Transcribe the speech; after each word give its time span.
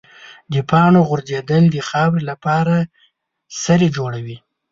د 0.53 0.55
پاڼو 0.69 1.01
غورځېدل 1.09 1.63
د 1.71 1.75
خاورې 1.89 2.21
لپاره 2.29 2.75
سرې 3.63 3.87
جوړوي. 3.97 4.37